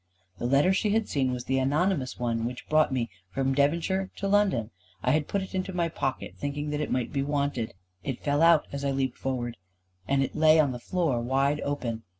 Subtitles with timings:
[0.39, 4.27] The letter she had seen was the anonymous one which brought me from Devonshire to
[4.27, 4.71] London.
[5.03, 7.75] I had put it into my pocket, thinking that it might be wanted.
[8.03, 9.57] It fell out as I leaped forward,
[10.07, 12.01] and it lay on the floor wide open.